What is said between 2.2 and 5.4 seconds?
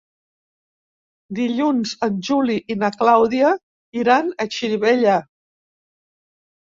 Juli i na Clàudia iran a Xirivella.